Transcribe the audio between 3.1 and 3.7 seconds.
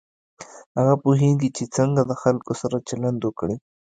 وکړي.